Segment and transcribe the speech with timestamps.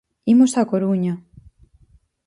[0.33, 1.13] Imos á Coruña.